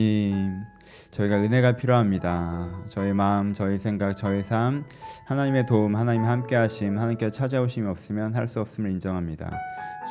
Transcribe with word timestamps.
하나님, 0.00 0.62
저희가 1.10 1.38
은혜가 1.42 1.72
필요합니다. 1.72 2.68
저희 2.88 3.12
마음, 3.12 3.52
저희 3.52 3.78
생각, 3.80 4.16
저희 4.16 4.44
삶, 4.44 4.84
하나님의 5.26 5.66
도움, 5.66 5.96
하나님 5.96 6.24
함께 6.24 6.54
하심, 6.54 6.96
하나님께 6.96 7.32
찾아오심이 7.32 7.84
없으면 7.88 8.32
할 8.36 8.46
수 8.46 8.60
없음을 8.60 8.92
인정합니다. 8.92 9.50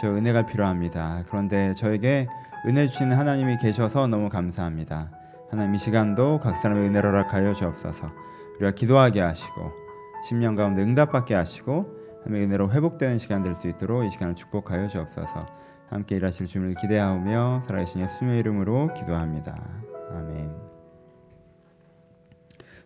저 0.02 0.10
은혜가 0.10 0.46
필요합니다. 0.46 1.23
그런데 1.29 1.73
저에게 1.76 2.28
은혜 2.65 2.86
주시는 2.86 3.15
하나님이 3.15 3.55
계셔서 3.62 4.08
너무 4.08 4.28
감사합니다. 4.28 5.10
하나님 5.50 5.73
이 5.76 5.78
시간도 5.78 6.42
각 6.42 6.58
사람의 6.58 6.90
은혜를 6.90 7.10
허락하여 7.10 7.54
주옵소서. 7.54 8.12
우리가 8.58 8.72
기도하게 8.72 9.22
하시고 9.22 9.72
심령 10.28 10.56
가운데 10.56 10.81
응답받게 10.83 11.33
하시고 11.33 11.85
하나님의 12.26 12.47
은혜로 12.47 12.72
회복되는 12.74 13.19
시간 13.19 13.42
될 13.42 13.56
수 13.56 13.69
있도록 13.69 14.04
이 14.06 14.10
시간을 14.10 14.35
축복하여 14.35 14.90
주옵소서. 14.90 15.47
함께 15.90 16.17
일하실 16.17 16.48
주님을 16.48 16.76
기대하오며 16.76 17.63
살아계신 17.67 18.02
예수님의 18.02 18.40
이름으로 18.40 18.94
기도합니다. 18.94 19.54
아멘. 20.12 20.49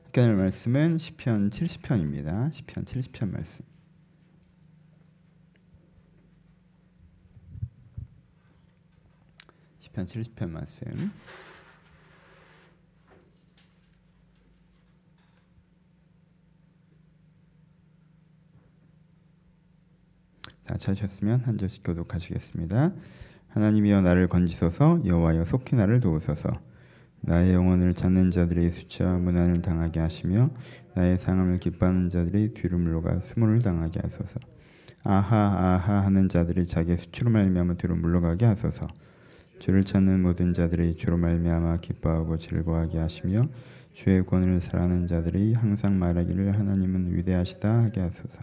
함께 0.03 0.21
할 0.21 0.35
말씀은 0.35 0.97
시편 0.97 1.49
70편입니다. 1.49 2.51
시편 2.53 2.85
70편 2.85 3.31
말씀. 3.31 3.65
시편 9.79 10.05
70편 10.05 10.49
말씀. 10.49 11.11
다 20.81 20.93
찾으셨으면 20.93 21.41
한 21.41 21.57
절씩 21.57 21.83
교독하시겠습니다. 21.83 22.91
하나님이여 23.49 24.01
나를 24.01 24.27
건지소서 24.27 25.01
여호와여 25.05 25.45
속히 25.45 25.75
나를 25.75 25.99
도우소서. 25.99 26.49
나의 27.21 27.53
영혼을 27.53 27.93
찾는 27.93 28.31
자들이 28.31 28.71
수치와 28.71 29.17
문안을 29.19 29.61
당하게 29.61 29.99
하시며 29.99 30.49
나의 30.95 31.19
상함을 31.19 31.59
기뻐하는 31.59 32.09
자들이 32.09 32.55
뒤로 32.55 32.79
물러가 32.79 33.19
수모를 33.19 33.61
당하게 33.61 33.99
하소서. 34.01 34.39
아하 35.03 35.37
아하 35.37 35.99
하는 36.03 36.27
자들이 36.29 36.65
자기의 36.65 36.97
수치로 36.97 37.29
말미암아 37.29 37.75
뒤로 37.75 37.95
물러가게 37.95 38.45
하소서. 38.45 38.87
주를 39.59 39.83
찾는 39.83 40.23
모든 40.23 40.53
자들이 40.53 40.95
주로 40.95 41.17
말미암아 41.17 41.77
기뻐하고 41.77 42.39
즐거워하게 42.39 42.97
하시며 42.97 43.47
주의 43.93 44.25
권을 44.25 44.61
사랑하는 44.61 45.05
자들이 45.05 45.53
항상 45.53 45.99
말하기를 45.99 46.57
하나님은 46.57 47.15
위대하시다 47.15 47.83
하게 47.83 48.01
하소서 48.01 48.39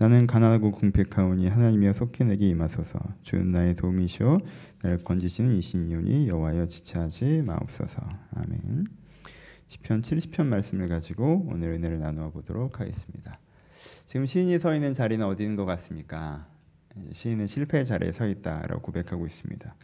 나는 0.00 0.28
가난하고 0.28 0.70
궁핍하오니 0.70 1.48
하나님이여 1.48 1.92
속히 1.92 2.22
내게 2.24 2.46
임하소서. 2.46 3.00
주는 3.24 3.50
나의 3.50 3.74
도움이시오. 3.74 4.38
나를 4.82 4.98
건지시는 4.98 5.56
이신이오니 5.56 6.28
여호와여 6.28 6.68
지체하지 6.68 7.42
마옵소서. 7.42 8.00
아멘. 8.36 8.86
시편 9.66 10.02
70편 10.02 10.46
말씀을 10.46 10.88
가지고 10.88 11.44
오늘 11.50 11.72
은혜를 11.72 11.98
나누어 11.98 12.30
보도록 12.30 12.78
하겠습니다. 12.78 13.40
지금 14.06 14.24
시인이 14.24 14.56
서 14.60 14.72
있는 14.72 14.94
자리는 14.94 15.24
어디 15.26 15.42
있는 15.42 15.56
것 15.56 15.64
같습니까? 15.64 16.46
시인은 17.12 17.48
실패의 17.48 17.84
자리에 17.84 18.12
서 18.12 18.28
있다라고 18.28 18.80
고백하고 18.80 19.26
있습니다. 19.26 19.74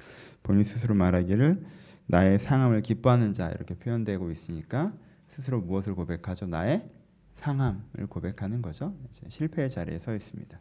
본인 0.44 0.62
스스로 0.62 0.94
말하기를 0.94 1.64
나의 2.06 2.38
상함을 2.38 2.82
기뻐하는 2.82 3.34
자 3.34 3.48
이렇게 3.50 3.74
표현되고 3.74 4.30
있으니까 4.30 4.92
스스로 5.30 5.60
무엇을 5.60 5.96
고백하죠? 5.96 6.46
나의 6.46 6.88
상함을 7.34 8.06
고백하는 8.08 8.62
거죠. 8.62 8.96
실패의 9.28 9.70
자리에 9.70 9.98
서 9.98 10.14
있습니다. 10.14 10.60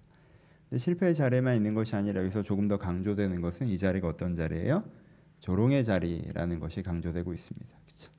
실패의 0.76 1.16
자리에만 1.16 1.56
있는 1.56 1.74
것이 1.74 1.96
아니라 1.96 2.22
여기서 2.22 2.42
조금 2.42 2.68
더 2.68 2.78
강조되는 2.78 3.42
것은 3.42 3.68
이 3.68 3.78
자리가 3.78 4.08
어떤 4.08 4.36
자리예요? 4.36 4.84
조롱의 5.40 5.86
자리라는 5.86 6.60
것이 6.60 6.82
강조되고 6.82 7.34
있습니다. 7.34 7.70
그렇죠? 7.86 8.12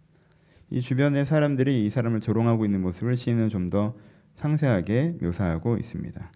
이 0.70 0.80
주변의 0.80 1.26
사람들이 1.26 1.84
이 1.84 1.90
사람을 1.90 2.20
조롱하고 2.20 2.64
있는 2.64 2.80
모습을 2.80 3.16
시인은 3.16 3.48
좀 3.48 3.70
더 3.70 3.96
상세하게 4.34 5.18
묘사하고 5.20 5.76
있습니다. 5.76 6.32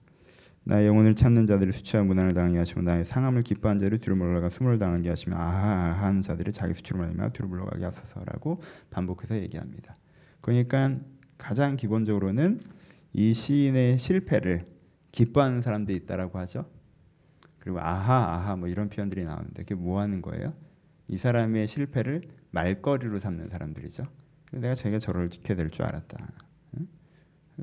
나의 0.65 0.87
영혼을 0.87 1.15
찾는 1.15 1.47
자들이 1.47 1.73
수치와 1.73 2.03
무난을 2.05 2.35
당하게 2.35 2.59
하시고 2.59 2.83
나의 2.83 3.05
상함을 3.05 3.43
기뻐한 3.43 3.79
자를 3.79 3.99
뒤로 3.99 4.17
물러가 4.17 4.51
숨을 4.51 4.79
당하게 4.79 5.09
하시며 5.09 5.37
아하 5.37 5.93
하는 5.93 6.23
자들이 6.23 6.53
자기 6.53 6.75
수치로 6.75 6.99
말미암아 6.99 7.31
뒤로 7.31 7.49
물러가게 7.49 7.85
하소서라고 7.85 8.61
반복해서 8.91 9.37
얘기합니다. 9.37 9.97
그러니까 10.41 10.99
가장 11.39 11.77
기본적으로는 11.77 12.61
이 13.15 13.33
시인의 13.33 13.99
실패를 13.99 14.67
기뻐하는 15.13 15.63
사람들이 15.63 15.97
있다라고 15.99 16.39
하죠. 16.41 16.69
그리고 17.59 17.81
아하 17.81 18.35
아하 18.35 18.57
뭐 18.57 18.69
이런 18.69 18.89
표현들이 18.89 19.25
나오는데 19.25 19.63
그게 19.63 19.75
뭐 19.75 20.01
하는 20.01 20.21
거예요? 20.21 20.53
이 21.07 21.17
사람의 21.17 21.67
실패를 21.67 22.23
말거리로 22.51 23.19
삼는 23.21 23.49
사람들이죠. 23.49 24.07
내가 24.53 24.75
자기가 24.75 24.99
저렇게 24.99 25.55
될줄 25.55 25.85
알았다. 25.85 26.29
응? 26.79 26.89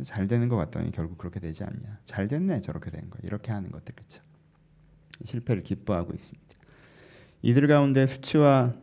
잘 0.03 0.27
되는 0.27 0.49
것 0.49 0.55
같더니 0.55 0.91
결국 0.91 1.17
그렇게 1.17 1.39
되지 1.39 1.63
않냐. 1.63 1.99
잘 2.05 2.27
됐네 2.27 2.61
저렇게 2.61 2.91
된 2.91 3.09
거. 3.09 3.17
이렇게 3.23 3.51
하는 3.51 3.71
것들 3.71 3.95
그렇죠. 3.95 4.21
실패를 5.23 5.63
기뻐하고 5.63 6.13
있습니다. 6.13 6.45
이들 7.41 7.67
가운데 7.67 8.07
수치와 8.07 8.73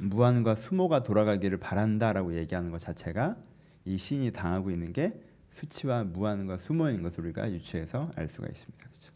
무한과 0.00 0.56
수모가 0.56 1.02
돌아가기를 1.02 1.58
바란다라고 1.58 2.36
얘기하는 2.36 2.70
것 2.70 2.78
자체가 2.78 3.36
이 3.84 3.98
신이 3.98 4.32
당하고 4.32 4.70
있는 4.70 4.92
게 4.92 5.20
수치와 5.50 6.04
무한과 6.04 6.58
수모인 6.58 7.02
것을 7.02 7.24
우리가 7.24 7.50
유추해서 7.52 8.10
알 8.16 8.28
수가 8.28 8.48
있습니다. 8.48 8.88
그렇죠? 8.88 9.12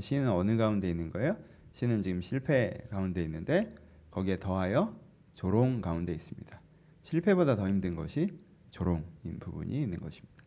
신은 0.00 0.30
어느 0.30 0.56
가운데 0.56 0.88
있는 0.88 1.10
거예요? 1.10 1.36
신은 1.72 2.02
지금 2.02 2.20
실패 2.20 2.86
가운데 2.90 3.22
있는데 3.24 3.74
거기에 4.10 4.38
더하여 4.38 4.98
조롱 5.34 5.80
가운데 5.82 6.14
있습니다. 6.14 6.60
실패보다 7.02 7.56
더 7.56 7.68
힘든 7.68 7.94
것이 7.94 8.38
조롱인 8.70 9.38
부분이 9.38 9.82
있는 9.82 10.00
것입니다. 10.00 10.42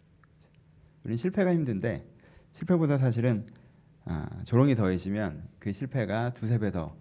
우리는 1.03 1.17
실패가 1.17 1.53
힘든데 1.53 2.05
실패보다 2.51 2.97
사실은 2.97 3.47
아, 4.05 4.27
조롱이 4.43 4.75
더해지면 4.75 5.47
그 5.59 5.71
실패가 5.71 6.33
두세 6.33 6.57
배 6.57 6.71
더 6.71 6.95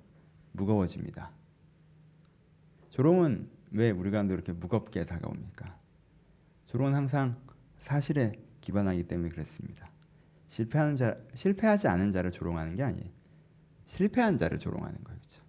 무거워집니다. 0.52 1.30
조롱은 2.90 3.48
왜 3.72 3.90
우리 3.90 4.10
가운데 4.10 4.34
이렇게 4.34 4.52
무겁게 4.52 5.04
다가옵니까? 5.06 5.77
조롱은 6.68 6.94
항상 6.94 7.36
사실에 7.78 8.32
기반하기 8.60 9.04
때문에 9.04 9.30
그렇습니다. 9.30 9.90
실패하는 10.48 10.96
자, 10.96 11.16
실패하지 11.34 11.88
않은 11.88 12.10
자를 12.10 12.30
조롱하는 12.30 12.76
게 12.76 12.82
아니에요. 12.82 13.10
실패한 13.86 14.36
자를 14.36 14.58
조롱하는 14.58 15.02
거예요. 15.02 15.18
그렇죠? 15.18 15.42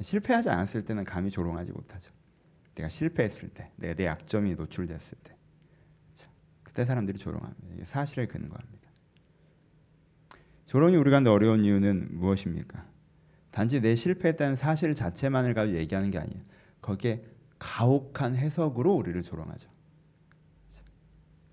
실패하지 0.00 0.50
않았을 0.50 0.84
때는 0.84 1.04
감히 1.04 1.30
조롱하지 1.30 1.72
못하죠. 1.72 2.12
내가 2.76 2.88
실패했을 2.88 3.48
때, 3.50 3.70
내가 3.76 3.94
내 3.94 4.06
약점이 4.06 4.54
노출됐을 4.54 5.18
때, 5.22 5.36
그렇죠? 6.06 6.30
그때 6.62 6.84
사람들이 6.84 7.18
조롱합니다. 7.18 7.84
사실에 7.84 8.26
근거합니다. 8.26 8.88
조롱이 10.66 10.96
우리 10.96 11.10
가운데 11.10 11.30
어려운 11.30 11.64
이유는 11.64 12.08
무엇입니까? 12.12 12.84
단지 13.50 13.80
내 13.80 13.94
실패했다는 13.94 14.56
사실 14.56 14.94
자체만을 14.94 15.54
가지고 15.54 15.78
얘기하는 15.78 16.10
게 16.10 16.18
아니에요. 16.18 16.42
거기에 16.82 17.24
가혹한 17.58 18.36
해석으로 18.36 18.94
우리를 18.94 19.20
조롱하죠. 19.22 19.73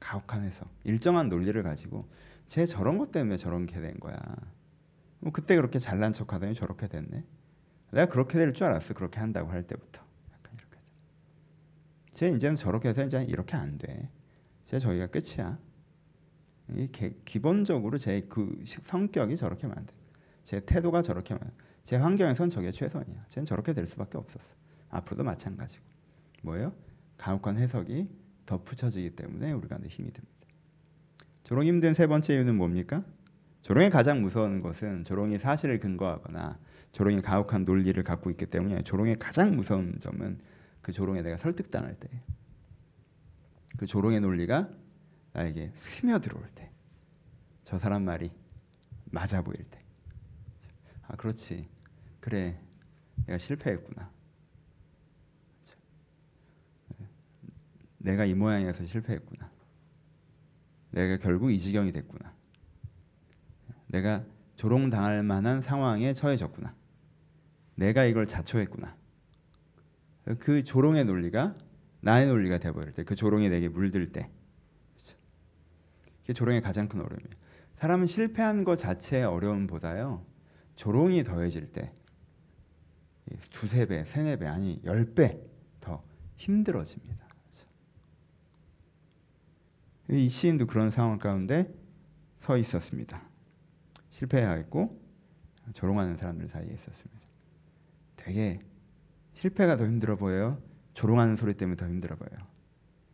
가혹한 0.02 0.44
해석, 0.44 0.68
일정한 0.84 1.30
논리를 1.30 1.62
가지고 1.64 2.10
쟤 2.48 2.66
저런 2.66 2.98
것 2.98 3.12
때문에 3.14 3.38
저런 3.38 3.66
게 3.66 3.80
된 3.80 3.98
거야. 4.02 4.20
뭐 5.20 5.32
그때 5.32 5.56
그렇게 5.56 5.80
잘난 5.80 6.12
척하더니 6.12 6.54
저렇게 6.56 6.88
됐네. 6.90 7.24
내가 7.92 8.08
그렇게 8.08 8.38
될 8.38 8.52
줄 8.54 8.66
알았어. 8.66 8.94
그렇게 8.94 9.20
한다고 9.22 9.50
할 9.52 9.64
때부터. 9.64 10.02
약간 10.34 10.54
이렇게. 10.58 10.78
쟤 12.14 12.30
이제는 12.32 12.58
저렇게 12.58 12.90
해서 12.90 13.06
이제 13.06 13.24
이렇게 13.24 13.56
안 13.56 13.78
돼. 13.78 14.10
쟤 14.66 14.80
저희가 14.80 15.08
끝이야. 15.08 15.58
이 16.76 16.90
기본적으로 17.26 17.98
제 17.98 18.22
그 18.30 18.64
성격이 18.66 19.38
저렇게 19.38 19.68
만든. 19.68 19.96
제 20.44 20.60
태도가 20.62 21.02
저렇게 21.04 21.36
만. 21.36 21.52
제 21.84 21.96
환경에선 21.98 22.50
저게 22.50 22.72
최선이야. 22.72 23.26
쟤는 23.30 23.46
저렇게 23.46 23.74
될 23.74 23.86
수밖에 23.86 24.18
없었어. 24.18 24.46
앞으로도 24.90 25.24
마찬가지고. 25.24 25.84
뭐예요? 26.44 26.74
가혹한 27.18 27.58
해석이 27.58 28.10
덧붙여지기 28.52 29.12
때문에 29.12 29.54
우리가 29.54 29.78
힘이 29.88 30.12
듭니다. 30.12 30.48
조롱이 31.44 31.70
힘든 31.70 31.94
세 31.94 32.08
번째 32.08 32.34
이유는 32.34 32.56
뭡니까? 32.56 33.04
조롱이 33.62 33.90
가장 33.90 34.22
무서운 34.22 34.62
것은 34.62 35.06
조롱이 35.06 35.38
사실을 35.38 35.80
근거하거나 35.80 36.60
조롱이 36.92 37.22
가혹한 37.22 37.64
논리를 37.64 38.02
갖고 38.04 38.30
있기 38.30 38.48
때문에 38.48 38.84
조롱의 38.84 39.20
가장 39.20 39.56
무서운 39.56 39.98
점은 40.00 40.40
그 40.82 40.92
조롱에 40.92 41.22
내가 41.22 41.38
설득당할 41.38 41.96
때, 41.96 42.10
그 43.78 43.86
조롱의 43.86 44.20
논리가 44.20 44.70
나에게 45.32 45.72
스며들어올 45.76 46.46
때, 46.54 46.70
저 47.64 47.80
사람 47.80 48.04
말이 48.04 48.32
맞아 49.06 49.42
보일 49.42 49.64
때, 49.70 49.80
아 51.08 51.16
그렇지, 51.16 51.70
그래, 52.20 52.60
내가 53.28 53.38
실패했구나. 53.38 54.12
내가 58.02 58.26
이 58.26 58.34
모양이어서 58.34 58.86
실패했구나. 58.86 59.50
내가 60.92 61.18
결국 61.18 61.52
이 61.52 61.60
지경이 61.60 61.92
됐구나. 61.92 62.34
내가 63.88 64.24
조롱당할 64.56 65.24
만한 65.24 65.62
상황에 65.62 66.14
처해졌구나. 66.14 66.76
내가 67.76 68.06
이걸 68.06 68.28
자초했구나. 68.28 68.96
그 70.40 70.64
조롱의 70.64 71.06
논리가 71.06 71.56
나의 72.02 72.28
논리가 72.28 72.60
돼버릴 72.60 72.94
때, 72.94 73.04
그 73.04 73.16
조롱이 73.16 73.50
내게 73.50 73.68
물들 73.68 74.12
때, 74.12 74.30
그렇죠? 74.94 75.18
그게 76.22 76.34
조롱의 76.34 76.62
가장 76.62 76.88
큰 76.88 77.00
어려움이에요. 77.02 77.30
사람은 77.78 78.06
실패한 78.08 78.64
것 78.64 78.78
자체의 78.78 79.26
어려움보다요, 79.26 80.24
조롱이 80.76 81.24
더해질 81.24 81.72
때 81.72 81.92
두세 83.52 83.86
배, 83.88 84.04
세네 84.06 84.38
배, 84.38 84.48
아니 84.48 84.80
열 84.84 85.14
배 85.14 85.40
더 85.80 86.04
힘들어집니다. 86.36 87.26
이 90.10 90.30
시인도 90.30 90.68
그런 90.68 90.92
상황 90.92 91.20
가운데 91.20 91.74
서 92.40 92.58
있었습니다. 92.58 93.22
실패하였고 94.10 95.00
조롱하는 95.74 96.18
사람들 96.18 96.48
사이에 96.50 96.74
있었습니다. 96.74 97.22
되게 98.16 98.60
실패가 99.34 99.78
더 99.78 99.86
힘들어 99.86 100.16
보여요. 100.16 100.62
조롱하는 100.94 101.36
소리 101.36 101.54
때문에 101.54 101.78
더 101.78 101.88
힘들어 101.88 102.16
보여요. 102.16 102.46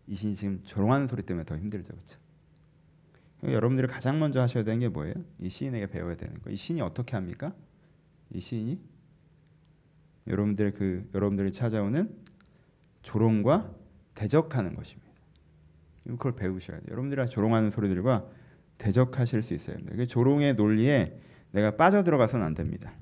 이 0.08 0.16
시인이 0.16 0.36
지금 0.36 0.64
조롱하는 0.64 1.08
소리 1.08 1.24
때문에 1.24 1.46
더 1.46 1.58
힘들죠, 1.58 1.94
그렇죠? 1.94 2.20
여러분들이 3.44 3.88
가장 3.88 4.20
먼저 4.20 4.42
하셔야 4.42 4.64
되는 4.64 4.80
게 4.80 4.88
뭐예요? 4.88 5.14
이 5.40 5.50
시인에게 5.50 5.88
배워야 5.88 6.16
되는 6.16 6.40
거. 6.42 6.50
이 6.50 6.56
시인이 6.56 6.82
어떻게 6.82 7.16
합니까? 7.16 7.54
이 8.32 8.42
시인이 8.42 8.82
여러분들 10.28 10.74
그 10.74 11.10
여러분들이 11.14 11.54
찾아오는 11.54 12.14
조롱과 13.04 13.74
대적하는 14.16 14.76
것입니다. 14.76 15.07
그걸 16.16 16.36
배우셔야 16.36 16.78
돼요. 16.78 16.88
여러분들이 16.92 17.28
조롱하는 17.30 17.72
소리들과 17.72 18.26
대적하실 18.78 19.44
수 19.44 19.54
있어야 19.54 19.76
합니다. 19.76 20.06
조롱의 20.06 20.54
논리에 20.56 21.20
내가 21.52 21.76
빠져들어가서는 21.76 22.46
안 22.46 22.54
됩니다. 22.54 22.94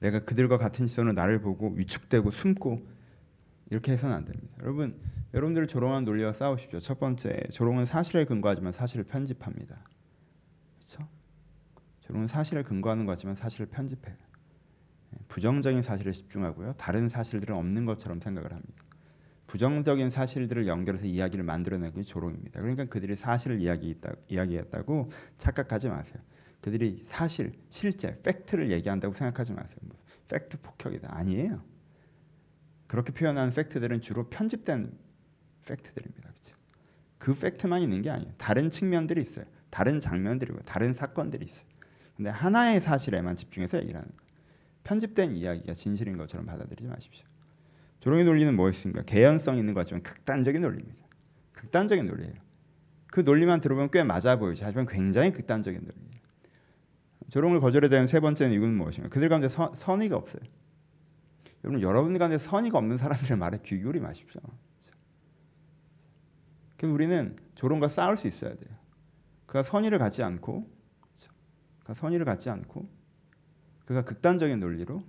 내가 0.00 0.20
그들과 0.24 0.58
같은 0.58 0.86
시선으로 0.86 1.14
나를 1.14 1.40
보고 1.40 1.70
위축되고 1.70 2.30
숨고 2.30 2.86
이렇게 3.70 3.92
해서는 3.92 4.14
안 4.14 4.24
됩니다. 4.24 4.54
여러분, 4.62 4.98
여러분들을 5.34 5.66
조롱하는 5.66 6.04
논리와 6.04 6.32
싸우십시오. 6.32 6.80
첫 6.80 7.00
번째, 7.00 7.40
조롱은 7.50 7.86
사실에 7.86 8.24
근거하지만 8.24 8.72
사실을 8.72 9.04
편집합니다. 9.04 9.76
그렇죠? 10.78 11.08
조롱은 12.02 12.28
사실에 12.28 12.62
근거하는 12.62 13.06
거지만 13.06 13.34
사실을 13.34 13.66
편집해요. 13.66 14.16
예, 15.14 15.18
부정적인 15.28 15.82
사실에 15.82 16.12
집중하고요. 16.12 16.74
다른 16.74 17.08
사실들은 17.08 17.56
없는 17.56 17.84
것처럼 17.84 18.20
생각을 18.20 18.52
합니다. 18.52 18.85
부정적인 19.46 20.10
사실들을 20.10 20.66
연결해서 20.66 21.06
이야기를 21.06 21.44
만들어내는 21.44 21.94
게 21.94 22.02
조롱입니다. 22.02 22.60
그러니까 22.60 22.84
그들이 22.86 23.16
사실을 23.16 23.60
이야기했다, 23.60 24.12
이야기했다고 24.28 25.10
착각하지 25.38 25.88
마세요. 25.88 26.22
그들이 26.60 27.04
사실, 27.06 27.52
실제, 27.68 28.20
팩트를 28.22 28.72
얘기한다고 28.72 29.14
생각하지 29.14 29.52
마세요. 29.52 29.78
뭐, 29.82 29.96
팩트 30.28 30.58
폭격이다. 30.62 31.08
아니에요. 31.14 31.62
그렇게 32.88 33.12
표현하는 33.12 33.52
팩트들은 33.52 34.00
주로 34.00 34.28
편집된 34.28 34.92
팩트들입니다. 35.66 36.26
그 37.18 37.34
팩트만 37.34 37.82
있는 37.82 38.02
게 38.02 38.10
아니에요. 38.10 38.32
다른 38.36 38.70
측면들이 38.70 39.20
있어요. 39.20 39.46
다른 39.70 40.00
장면들이고 40.00 40.60
다른 40.60 40.92
사건들이 40.92 41.46
있어요. 41.46 41.66
근데 42.16 42.30
하나의 42.30 42.80
사실에만 42.80 43.36
집중해서 43.36 43.78
얘기를 43.78 43.96
하는 43.96 44.08
거예요. 44.08 44.30
편집된 44.84 45.36
이야기가 45.36 45.74
진실인 45.74 46.16
것처럼 46.16 46.46
받아들이지 46.46 46.88
마십시오. 46.88 47.26
조롱의 48.06 48.24
논리는 48.24 48.54
무엇인가? 48.54 49.02
개연성 49.02 49.58
있는 49.58 49.74
것 49.74 49.80
같지만 49.80 50.00
극단적인 50.04 50.62
논리입니다. 50.62 51.08
극단적인 51.54 52.06
논리예요. 52.06 52.34
그 53.08 53.22
논리만 53.22 53.60
들어보면 53.60 53.90
꽤 53.90 54.04
맞아 54.04 54.38
보이지 54.38 54.62
하지만 54.62 54.86
굉장히 54.86 55.32
극단적인 55.32 55.80
논리예요. 55.80 56.22
조롱을 57.30 57.58
거절해야 57.58 57.90
되는 57.90 58.06
세 58.06 58.20
번째 58.20 58.48
이유는 58.48 58.74
무엇인가? 58.74 59.08
그들 59.08 59.28
가운데 59.28 59.48
서, 59.48 59.74
선의가 59.74 60.14
없어요. 60.14 60.40
여러분 61.64 61.82
여러분 61.82 62.16
가운데 62.16 62.38
선의가 62.38 62.78
없는 62.78 62.96
사람들의 62.96 63.38
말에 63.38 63.58
귀 63.64 63.80
기울이 63.80 63.98
마십시오. 63.98 64.40
그래서 66.76 66.94
우리는 66.94 67.36
조롱과 67.56 67.88
싸울 67.88 68.16
수 68.16 68.28
있어야 68.28 68.54
돼요. 68.54 68.70
그가 69.46 69.64
선의를 69.64 69.98
갖지 69.98 70.22
않고, 70.22 70.70
그가 71.80 71.94
선의를 71.94 72.24
갖지 72.24 72.50
않고, 72.50 72.88
그가 73.84 74.04
극단적인 74.04 74.60
논리로 74.60 75.02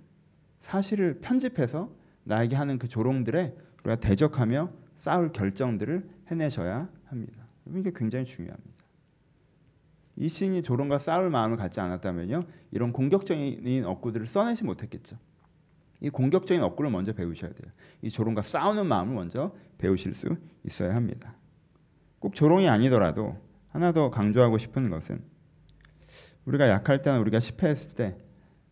사실을 0.62 1.20
편집해서 1.20 1.96
나에게 2.28 2.56
하는 2.56 2.78
그 2.78 2.88
조롱들에 2.88 3.56
우리가 3.84 3.96
대적하며 3.96 4.70
싸울 4.96 5.32
결정들을 5.32 6.08
해내셔야 6.26 6.88
합니다. 7.06 7.46
이게 7.74 7.90
굉장히 7.94 8.26
중요합니다. 8.26 8.84
이 10.16 10.28
시인이 10.28 10.62
조롱과 10.62 10.98
싸울 10.98 11.30
마음을 11.30 11.56
갖지 11.56 11.80
않았다면요, 11.80 12.44
이런 12.70 12.92
공격적인 12.92 13.84
억구들을 13.84 14.26
써내지 14.26 14.64
못했겠죠. 14.64 15.16
이 16.00 16.10
공격적인 16.10 16.62
억구를 16.62 16.90
먼저 16.90 17.12
배우셔야 17.14 17.52
돼요. 17.52 17.72
이 18.02 18.10
조롱과 18.10 18.42
싸우는 18.42 18.86
마음을 18.86 19.14
먼저 19.14 19.54
배우실 19.78 20.12
수 20.14 20.36
있어야 20.64 20.94
합니다. 20.94 21.34
꼭 22.18 22.34
조롱이 22.34 22.68
아니더라도 22.68 23.38
하나 23.70 23.92
더 23.92 24.10
강조하고 24.10 24.58
싶은 24.58 24.90
것은 24.90 25.22
우리가 26.44 26.68
약할 26.68 27.00
때나 27.00 27.18
우리가 27.20 27.40
실패했을 27.40 27.96
때 27.96 28.18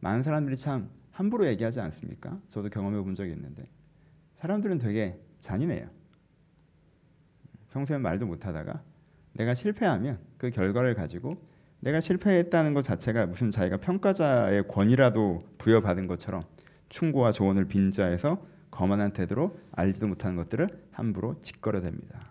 많은 0.00 0.22
사람들이 0.22 0.56
참 0.56 0.90
함부로 1.16 1.46
얘기하지 1.46 1.80
않습니까? 1.80 2.38
저도 2.50 2.68
경험해 2.68 3.00
본 3.00 3.14
적이 3.14 3.32
있는데 3.32 3.66
사람들은 4.36 4.78
되게 4.78 5.18
잔인해요. 5.40 5.88
평소에 7.72 7.96
말도 7.96 8.26
못 8.26 8.44
하다가 8.44 8.82
내가 9.32 9.54
실패하면 9.54 10.18
그 10.36 10.50
결과를 10.50 10.94
가지고 10.94 11.42
내가 11.80 12.00
실패했다는 12.00 12.74
것 12.74 12.84
자체가 12.84 13.26
무슨 13.26 13.50
자기가 13.50 13.78
평가자의 13.78 14.68
권위라도 14.68 15.42
부여받은 15.56 16.06
것처럼 16.06 16.44
충고와 16.90 17.32
조언을 17.32 17.64
빈자해서 17.64 18.46
거만한 18.70 19.14
태도로 19.14 19.58
알지도 19.72 20.08
못하는 20.08 20.36
것들을 20.36 20.68
함부로 20.92 21.40
짓거려댑니다. 21.40 22.26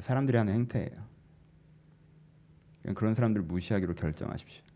사람들이 0.00 0.36
하는 0.36 0.52
행태예요. 0.52 1.08
그런 2.94 3.14
사람들 3.14 3.40
무시하기로 3.42 3.94
결정하십시오. 3.94 4.69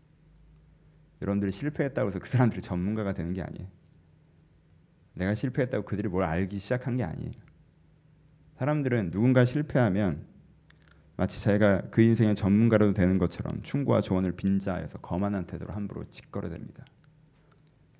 여러분들이 1.21 1.51
실패했다고 1.51 2.09
해서 2.09 2.19
그 2.19 2.27
사람들이 2.27 2.61
전문가가 2.61 3.13
되는 3.13 3.33
게 3.33 3.41
아니에요. 3.41 3.67
내가 5.13 5.33
실패했다고 5.33 5.85
그들이 5.85 6.09
뭘 6.09 6.23
알기 6.23 6.59
시작한 6.59 6.97
게 6.97 7.03
아니에요. 7.03 7.31
사람들은 8.57 9.11
누군가 9.11 9.45
실패하면 9.45 10.25
마치 11.17 11.41
자기가 11.41 11.89
그 11.91 12.01
인생의 12.01 12.35
전문가라도 12.35 12.93
되는 12.93 13.17
것처럼 13.17 13.61
충고와 13.63 14.01
조언을 14.01 14.33
빈자해서 14.33 14.97
거만한 14.99 15.45
태도로 15.45 15.73
함부로 15.73 16.03
짓거려댑니다. 16.05 16.83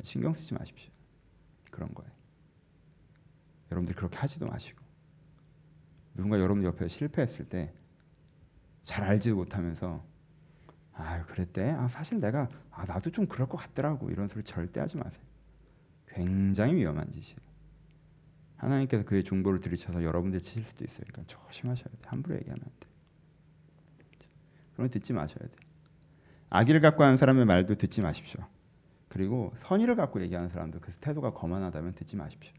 신경 0.03 0.33
쓰지 0.33 0.53
마십시오. 0.53 0.91
그런 1.71 1.93
거에. 1.93 2.05
여러분들 3.71 3.95
그렇게 3.95 4.17
하지도 4.17 4.45
마시고 4.45 4.83
누군가 6.13 6.39
여러분 6.39 6.63
옆에 6.63 6.87
실패했을 6.87 7.45
때 7.45 7.73
잘 8.85 9.03
알지도 9.03 9.35
못하면서 9.35 10.05
아 10.95 11.25
그랬대. 11.25 11.71
아 11.71 11.87
사실 11.87 12.19
내가 12.19 12.49
아 12.71 12.85
나도 12.85 13.11
좀 13.11 13.27
그럴 13.27 13.47
것 13.47 13.57
같더라고 13.57 14.09
이런 14.09 14.27
소리 14.27 14.43
절대 14.43 14.79
하지 14.79 14.97
마세요. 14.97 15.21
굉장히 16.07 16.75
위험한 16.75 17.11
짓이에요. 17.11 17.39
하나님께서 18.57 19.03
그의 19.03 19.23
중보를 19.23 19.59
들이쳐서 19.59 20.03
여러분들 20.03 20.39
치실 20.41 20.63
수도 20.63 20.85
있어요. 20.85 21.03
그러니까 21.11 21.23
조심하셔야 21.27 21.85
돼. 21.85 21.97
함부로 22.05 22.35
얘기하면 22.35 22.61
안 22.63 22.71
돼. 22.79 22.87
그런 24.75 24.89
듣지 24.89 25.13
마셔야 25.13 25.47
돼. 25.47 25.55
악의를 26.49 26.81
갖고 26.81 27.03
하는 27.03 27.17
사람의 27.17 27.45
말도 27.45 27.75
듣지 27.75 28.01
마십시오. 28.01 28.43
그리고 29.07 29.53
선의를 29.59 29.95
갖고 29.95 30.21
얘기하는 30.21 30.49
사람도 30.49 30.79
그 30.79 30.91
태도가 30.93 31.33
거만하다면 31.33 31.93
듣지 31.95 32.15
마십시오. 32.15 32.53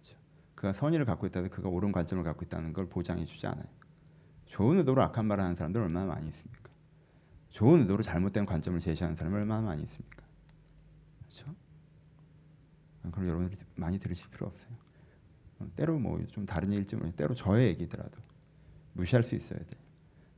그렇죠? 0.00 0.18
그가 0.54 0.72
선의를 0.72 1.06
갖고 1.06 1.26
있다는 1.26 1.50
그가 1.50 1.68
옳은 1.68 1.92
관점을 1.92 2.22
갖고 2.24 2.44
있다는 2.44 2.72
걸 2.72 2.88
보장해 2.88 3.24
주지 3.24 3.46
않아요. 3.46 3.66
좋은 4.46 4.78
의도로 4.78 5.02
악한 5.02 5.26
말을 5.26 5.42
하는 5.42 5.56
사람들 5.56 5.80
얼마나 5.80 6.06
많이 6.06 6.28
있습니까? 6.28 6.59
좋은 7.50 7.80
의도로 7.80 8.02
잘못된 8.02 8.46
관점을 8.46 8.78
제시하는 8.80 9.16
사람이 9.16 9.36
얼마나 9.36 9.60
많이 9.62 9.82
있습니까? 9.82 10.22
그렇죠? 11.18 11.54
그럼 13.12 13.28
여러분들이 13.28 13.60
많이 13.76 13.98
들으실 13.98 14.30
필요 14.30 14.46
없어요. 14.46 14.70
때로 15.76 15.98
뭐 15.98 16.24
좀 16.28 16.46
다른 16.46 16.70
얘기일지 16.72 16.96
모르 16.96 17.12
때로 17.12 17.34
저의 17.34 17.68
얘기더라도 17.68 18.18
무시할 18.94 19.22
수 19.22 19.34
있어야 19.34 19.58
돼요. 19.58 19.80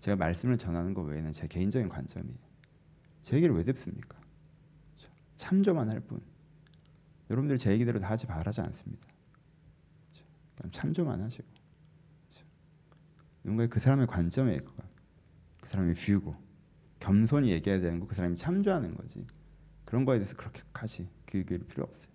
제가 0.00 0.16
말씀을 0.16 0.58
전하는 0.58 0.94
것 0.94 1.02
외에는 1.02 1.32
제 1.32 1.46
개인적인 1.46 1.88
관점이에요. 1.88 2.38
제 3.22 3.36
얘기를 3.36 3.54
왜 3.54 3.62
듣습니까? 3.64 4.18
참조만 5.36 5.90
할 5.90 6.00
뿐. 6.00 6.20
여러분들 7.30 7.56
제 7.58 7.70
얘기대로 7.70 8.00
다 8.00 8.10
하지 8.10 8.26
바라지 8.26 8.60
않습니다. 8.62 9.06
참조만 10.72 11.20
하시고. 11.22 11.46
누군가 13.44 13.66
그 13.66 13.80
사람의 13.80 14.06
관점에 14.06 14.58
그 15.60 15.68
사람의 15.68 15.94
뷰고 15.94 16.34
겸손히 17.02 17.50
얘기해야 17.50 17.80
되는 17.80 17.98
거 18.00 18.06
그 18.06 18.14
사람이 18.14 18.36
참조하는 18.36 18.94
거지. 18.96 19.26
그런 19.84 20.04
거에 20.04 20.18
대해서 20.18 20.36
그렇게까지 20.36 21.08
귀기울 21.28 21.60
필요 21.66 21.84
없어요. 21.84 22.12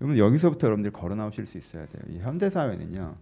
여러분 0.00 0.18
여기서부터 0.18 0.66
여러분들 0.66 0.90
걸어 0.90 1.14
나오실 1.14 1.46
수 1.46 1.58
있어야 1.58 1.86
돼요. 1.86 2.02
이 2.08 2.18
현대 2.18 2.50
사회는요. 2.50 3.16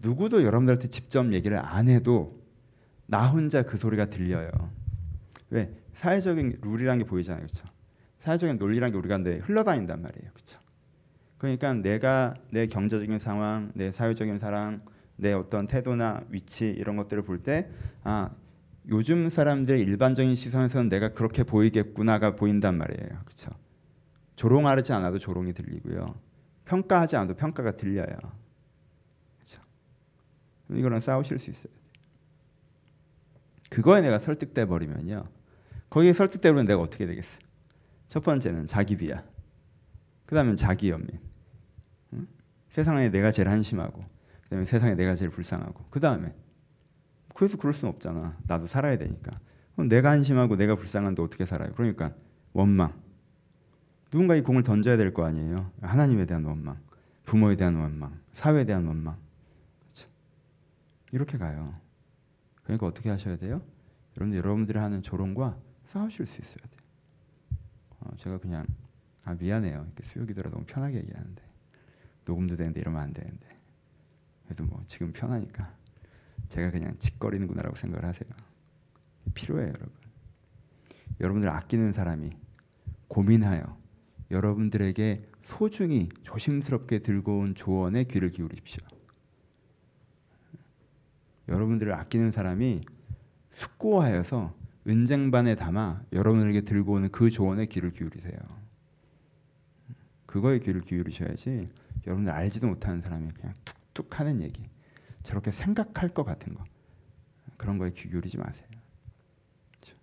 누구도 0.00 0.42
여러분들한테 0.44 0.88
직접 0.88 1.32
얘기를 1.32 1.58
안 1.58 1.88
해도 1.88 2.40
나 3.06 3.28
혼자 3.28 3.62
그 3.62 3.76
소리가 3.76 4.06
들려요. 4.10 4.50
왜? 5.50 5.74
사회적인 5.94 6.58
룰이라는 6.62 7.04
게 7.04 7.08
보이잖아요. 7.08 7.46
그렇죠? 7.46 7.66
사회적인 8.20 8.58
논리라는 8.58 8.92
게 8.92 8.98
우리가 8.98 9.16
근데 9.18 9.38
흘러다닌단 9.38 10.02
말이에요. 10.02 10.30
그렇죠? 10.32 10.58
그러니까 11.38 11.74
내가 11.74 12.34
내 12.50 12.66
경제적인 12.66 13.18
상황, 13.18 13.70
내 13.74 13.92
사회적인 13.92 14.38
상황, 14.38 14.80
내 15.16 15.32
어떤 15.32 15.66
태도나 15.66 16.24
위치 16.30 16.68
이런 16.70 16.96
것들을 16.96 17.22
볼 17.24 17.42
때 17.42 17.70
아, 18.02 18.30
요즘 18.90 19.30
사람들의 19.30 19.80
일반적인 19.80 20.34
시선에서는 20.34 20.88
내가 20.88 21.10
그렇게 21.14 21.42
보이겠구나가 21.42 22.36
보인단 22.36 22.76
말이에요. 22.76 23.20
그렇죠? 23.24 23.50
조롱하지 24.36 24.92
않아도 24.92 25.18
조롱이 25.18 25.52
들리고요. 25.54 26.14
평가하지 26.66 27.16
않아도 27.16 27.34
평가가 27.34 27.76
들려요. 27.76 28.16
그렇죠? 29.36 29.62
이거랑 30.70 31.00
싸우실 31.00 31.38
수 31.38 31.50
있어요. 31.50 31.72
그거에 33.70 34.02
내가 34.02 34.18
설득돼 34.18 34.66
버리면요. 34.66 35.28
거기에 35.88 36.12
설득돼 36.12 36.50
버리면 36.50 36.66
내가 36.66 36.80
어떻게 36.80 37.06
되겠어? 37.06 37.38
첫 38.08 38.22
번째는 38.22 38.66
자기 38.66 38.96
비하. 38.96 39.22
그다음에 40.26 40.56
자기 40.56 40.90
연민. 40.90 41.18
응? 42.12 42.26
세상에 42.70 43.08
내가 43.08 43.32
제일 43.32 43.48
한심하고 43.48 44.04
그다음에 44.44 44.66
세상에 44.66 44.94
내가 44.94 45.14
제일 45.14 45.30
불쌍하고 45.30 45.84
그다음에 45.90 46.34
그래서 47.34 47.56
그럴 47.58 47.72
수는 47.74 47.92
없잖아. 47.92 48.38
나도 48.46 48.66
살아야 48.66 48.96
되니까. 48.96 49.38
그럼 49.74 49.88
내가 49.88 50.10
한심하고 50.10 50.56
내가 50.56 50.76
불쌍한데 50.76 51.20
어떻게 51.22 51.44
살아요? 51.46 51.72
그러니까 51.74 52.14
원망. 52.52 52.92
누군가 54.10 54.36
이 54.36 54.42
공을 54.42 54.62
던져야 54.62 54.96
될 54.96 55.12
거 55.12 55.24
아니에요. 55.24 55.70
하나님에 55.82 56.24
대한 56.26 56.44
원망, 56.44 56.78
부모에 57.24 57.56
대한 57.56 57.74
원망, 57.74 58.18
사회에 58.32 58.64
대한 58.64 58.86
원망. 58.86 59.18
그렇죠? 59.82 60.08
이렇게 61.12 61.36
가요. 61.36 61.74
그러니까 62.62 62.86
어떻게 62.86 63.10
하셔야 63.10 63.36
돼요? 63.36 63.60
여러분 64.16 64.36
여러분들이 64.36 64.78
하는 64.78 65.02
조롱과 65.02 65.58
싸우실 65.86 66.26
수 66.26 66.40
있어야 66.40 66.64
돼요. 66.64 66.80
어, 68.00 68.10
제가 68.16 68.38
그냥 68.38 68.64
아 69.24 69.34
미안해요. 69.34 69.84
이렇게 69.86 70.04
수요기도라 70.04 70.50
너무 70.50 70.64
편하게 70.64 70.98
얘기하는데 70.98 71.42
녹음도 72.24 72.56
되는데 72.56 72.80
이러면 72.80 73.02
안 73.02 73.12
되는데 73.12 73.46
그래도 74.44 74.64
뭐 74.64 74.84
지금 74.86 75.12
편하니까 75.12 75.74
제가 76.48 76.70
그냥 76.70 76.96
짓거리는구나라고 76.98 77.76
생각을 77.76 78.04
하세요. 78.04 78.28
필요해요, 79.34 79.68
여러분. 79.68 79.92
여러분들 81.20 81.48
아끼는 81.48 81.92
사람이 81.92 82.30
고민하여 83.08 83.78
여러분들에게 84.30 85.30
소중히 85.42 86.08
조심스럽게 86.22 87.00
들고 87.00 87.38
온 87.38 87.54
조언에 87.54 88.04
귀를 88.04 88.30
기울이십시오. 88.30 88.84
여러분들을 91.48 91.92
아끼는 91.92 92.30
사람이 92.30 92.82
숙고하여서 93.52 94.54
은쟁반에 94.88 95.54
담아 95.54 96.02
여러분에게 96.12 96.62
들고 96.62 96.94
오는 96.94 97.10
그 97.10 97.30
조언에 97.30 97.66
귀를 97.66 97.90
기울이세요. 97.90 98.38
그거에 100.26 100.58
귀를 100.58 100.80
기울이셔야지 100.80 101.68
여러분들 102.06 102.32
알지도 102.32 102.66
못하는 102.66 103.00
사람이 103.00 103.30
그냥 103.32 103.54
툭툭 103.64 104.18
하는 104.18 104.42
얘기 104.42 104.68
저렇게 105.24 105.50
생각할 105.50 106.10
것 106.10 106.22
같은 106.22 106.54
거 106.54 106.62
그런 107.56 107.78
거에 107.78 107.90
귀 107.90 108.08
기울이지 108.08 108.38
마세요. 108.38 108.66
그렇죠? 109.72 109.96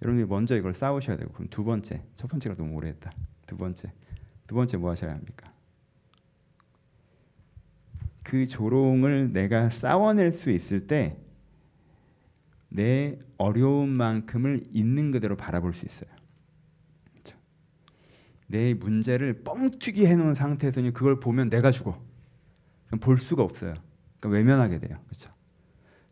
여러분이 0.00 0.26
먼저 0.26 0.56
이걸 0.56 0.72
싸우셔야 0.72 1.18
되고 1.18 1.30
그럼 1.32 1.48
두 1.50 1.62
번째 1.64 2.02
첫 2.16 2.28
번째가 2.28 2.56
너무 2.56 2.74
오래했다. 2.76 3.12
두 3.46 3.58
번째 3.58 3.92
두 4.46 4.54
번째 4.54 4.78
뭐 4.78 4.90
하셔야 4.90 5.12
합니까? 5.12 5.52
그 8.22 8.48
조롱을 8.48 9.34
내가 9.34 9.68
싸워낼 9.68 10.32
수 10.32 10.50
있을 10.50 10.86
때 10.86 11.24
내 12.74 13.16
어려움만큼을 13.38 14.66
있는 14.72 15.12
그대로 15.12 15.36
바라볼 15.36 15.72
수 15.72 15.86
있어요. 15.86 16.10
그렇죠? 17.12 17.38
내 18.48 18.74
문제를 18.74 19.44
뻥튀기 19.44 20.04
해놓은 20.06 20.34
상태에서는 20.34 20.92
그걸 20.92 21.20
보면 21.20 21.50
내가 21.50 21.70
죽어. 21.70 22.02
볼 23.00 23.18
수가 23.18 23.44
없어요. 23.44 23.74
그러니까 24.24 24.28
외면하게 24.28 24.78
돼요. 24.80 24.98
그렇죠? 25.06 25.30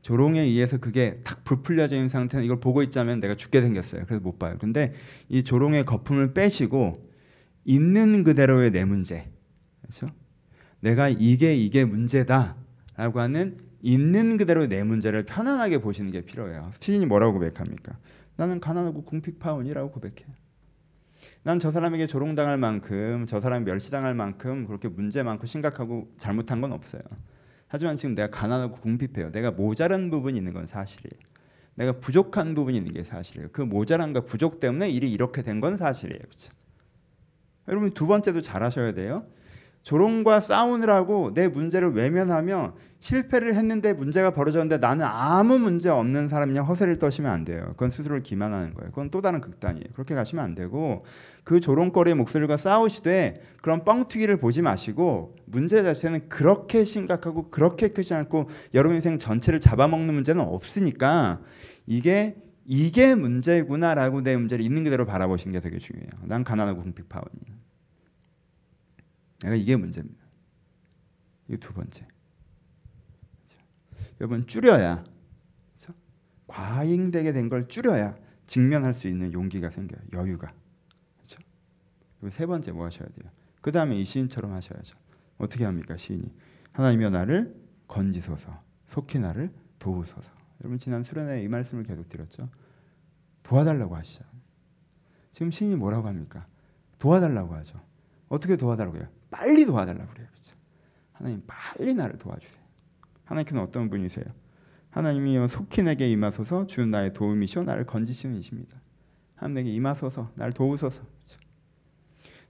조롱에 0.02 0.40
의해서 0.40 0.78
그게 0.78 1.20
탁 1.24 1.44
부풀려져 1.44 1.96
있는 1.96 2.08
상태는 2.08 2.44
이걸 2.44 2.60
보고 2.60 2.82
있자면 2.82 3.20
내가 3.20 3.36
죽게 3.36 3.60
생겼어요. 3.60 4.04
그래서 4.06 4.20
못 4.22 4.38
봐요. 4.38 4.56
근데 4.58 4.92
이 5.28 5.44
조롱의 5.44 5.84
거품을 5.84 6.34
빼시고 6.34 7.08
있는 7.64 8.24
그대로의 8.24 8.72
내 8.72 8.84
문제, 8.84 9.30
그렇죠? 9.80 10.10
내가 10.80 11.08
이게 11.08 11.54
이게 11.54 11.84
문제다라고 11.84 13.20
하는 13.20 13.58
있는 13.80 14.36
그대로 14.36 14.66
내 14.66 14.82
문제를 14.82 15.24
편안하게 15.24 15.78
보시는 15.78 16.10
게 16.10 16.22
필요해요. 16.22 16.72
스티인이 16.74 17.06
뭐라고 17.06 17.34
고백합니까? 17.34 17.96
나는 18.36 18.60
가난하고 18.60 19.04
궁핍하오니라고 19.04 19.92
고백해요. 19.92 20.34
난 21.44 21.58
저 21.60 21.70
사람에게 21.70 22.08
조롱당할 22.08 22.58
만큼 22.58 23.26
저 23.28 23.40
사람이 23.40 23.64
멸시당할 23.64 24.14
만큼 24.14 24.66
그렇게 24.66 24.88
문제 24.88 25.22
많고 25.22 25.46
심각하고 25.46 26.12
잘못한 26.18 26.60
건 26.60 26.72
없어요. 26.72 27.02
하지만 27.72 27.96
지금 27.96 28.14
내가 28.14 28.28
가난하고 28.28 28.74
궁핍해요. 28.74 29.32
내가 29.32 29.50
모자란 29.50 30.10
부분이 30.10 30.36
있는 30.36 30.52
건 30.52 30.66
사실이에요. 30.66 31.18
내가 31.74 31.92
부족한 31.92 32.54
부분이 32.54 32.76
있는 32.76 32.92
게 32.92 33.02
사실이에요. 33.02 33.48
그 33.50 33.62
모자란과 33.62 34.26
부족 34.26 34.60
때문에 34.60 34.90
일이 34.90 35.10
이렇게 35.10 35.40
된 35.42 35.58
건 35.58 35.78
사실이에요. 35.78 36.18
그렇죠? 36.20 36.52
여러분 37.68 37.88
두 37.90 38.06
번째도 38.06 38.42
잘하셔야 38.42 38.92
돼요. 38.92 39.24
조롱과 39.82 40.40
싸우느라고 40.40 41.34
내 41.34 41.48
문제를 41.48 41.92
외면하며 41.92 42.74
실패를 43.00 43.54
했는데 43.54 43.92
문제가 43.92 44.30
벌어졌는데 44.30 44.78
나는 44.78 45.04
아무 45.04 45.58
문제 45.58 45.90
없는 45.90 46.28
사람이냐 46.28 46.62
허세를 46.62 47.00
떠시면 47.00 47.32
안 47.32 47.44
돼요. 47.44 47.64
그건 47.70 47.90
스스로를 47.90 48.22
기만하는 48.22 48.74
거예요. 48.74 48.90
그건 48.90 49.10
또 49.10 49.20
다른 49.20 49.40
극단이에요. 49.40 49.86
그렇게 49.92 50.14
가시면 50.14 50.44
안 50.44 50.54
되고 50.54 51.04
그 51.42 51.60
조롱거리의 51.60 52.14
목소리가 52.14 52.56
싸우시되 52.56 53.42
그런 53.60 53.84
뻥튀기를 53.84 54.36
보지 54.36 54.62
마시고 54.62 55.34
문제 55.46 55.82
자체는 55.82 56.28
그렇게 56.28 56.84
심각하고 56.84 57.50
그렇게 57.50 57.88
크지 57.88 58.14
않고 58.14 58.48
여러분 58.74 58.94
인생 58.94 59.18
전체를 59.18 59.60
잡아먹는 59.60 60.14
문제는 60.14 60.40
없으니까 60.44 61.40
이게 61.86 62.36
이게 62.64 63.16
문제구나라고 63.16 64.22
내 64.22 64.36
문제를 64.36 64.64
있는 64.64 64.84
그대로 64.84 65.04
바라보시는 65.04 65.52
게 65.52 65.60
되게 65.60 65.78
중요해요. 65.78 66.10
난 66.22 66.44
가난하고 66.44 66.82
궁핍하오니. 66.82 67.61
내가 69.42 69.54
이게 69.54 69.76
문제입니다. 69.76 70.22
이게 71.48 71.56
두 71.58 71.72
번째. 71.72 72.06
그렇죠? 73.36 73.58
여러분 74.20 74.46
줄여야 74.46 75.04
그렇죠? 75.74 75.94
과잉되게 76.46 77.32
된 77.32 77.48
걸 77.48 77.68
줄여야 77.68 78.16
직면할 78.46 78.94
수 78.94 79.08
있는 79.08 79.32
용기가 79.32 79.70
생겨요. 79.70 80.00
여유가. 80.12 80.52
그렇죠? 81.16 81.40
그리고 82.20 82.34
세 82.34 82.46
번째 82.46 82.72
뭐 82.72 82.84
하셔야 82.86 83.08
돼요? 83.08 83.30
그 83.60 83.72
다음에 83.72 83.96
이 83.98 84.04
시인처럼 84.04 84.52
하셔야죠. 84.52 84.96
어떻게 85.38 85.64
합니까 85.64 85.96
시인이? 85.96 86.32
하나님여 86.72 87.10
나를 87.10 87.54
건지소서, 87.88 88.62
속히 88.86 89.18
나를 89.18 89.52
도우소서. 89.78 90.30
여러분 90.62 90.78
지난 90.78 91.02
수련회 91.02 91.42
이 91.42 91.48
말씀을 91.48 91.82
계속 91.82 92.08
드렸죠. 92.08 92.48
도와달라고 93.42 93.96
하시죠. 93.96 94.24
지금 95.32 95.50
시인이 95.50 95.76
뭐라고 95.76 96.06
합니까? 96.08 96.46
도와달라고 96.98 97.54
하죠. 97.56 97.80
어떻게 98.28 98.56
도와달라고 98.56 98.98
해요? 98.98 99.08
빨리 99.32 99.66
도와달라고 99.66 100.12
그래요. 100.12 100.28
그렇죠? 100.30 100.54
하나님 101.12 101.42
빨리 101.46 101.94
나를 101.94 102.18
도와주세요. 102.18 102.62
하나님께는 103.24 103.62
어떤 103.62 103.90
분이세요? 103.90 104.26
하나님이여 104.90 105.48
속히 105.48 105.82
내게 105.82 106.08
임하소서 106.10 106.66
주는 106.66 106.90
나의 106.90 107.14
도움이시오 107.14 107.64
나를 107.64 107.86
건지시는 107.86 108.36
이십니다. 108.36 108.80
하나님 109.34 109.54
내게 109.54 109.70
임하소서 109.72 110.32
나를 110.34 110.52
도우소서. 110.52 111.00
그렇죠? 111.00 111.40